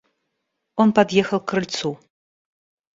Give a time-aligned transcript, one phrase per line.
[0.77, 1.99] Он подъехал к крыльцу.